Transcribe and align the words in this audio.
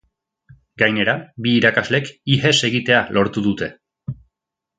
Gainera, 0.81 1.13
bi 1.45 1.53
irakaslek 1.57 2.09
ihes 2.37 2.55
egitea 2.71 3.03
lortu 3.19 3.45
dute. 3.51 3.71